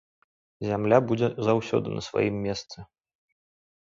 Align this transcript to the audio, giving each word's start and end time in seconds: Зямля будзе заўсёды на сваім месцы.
Зямля 0.67 0.97
будзе 1.09 1.27
заўсёды 1.49 1.87
на 1.97 2.01
сваім 2.07 2.35
месцы. 2.45 2.87